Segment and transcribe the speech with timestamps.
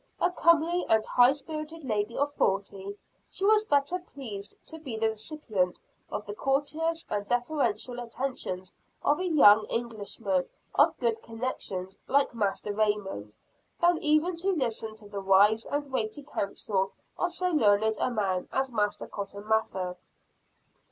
[0.19, 2.97] A comely and high spirited lady of forty,
[3.29, 9.19] she was better pleased to be the recipient of the courteous and deferential attentions of
[9.19, 13.35] a young Englishman of good connections like Master Raymond,
[13.79, 18.49] than even to listen to the wise and weighty counsel of so learned a man
[18.51, 19.95] as Master Cotton Mather.